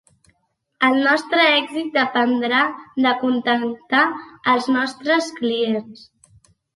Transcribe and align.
El 0.85 0.95
nostre 1.07 1.41
èxit 1.57 1.91
dependrà 1.97 2.61
d'acontentar 3.05 4.01
els 4.55 4.71
nostres 4.77 5.29
clients. 5.41 6.01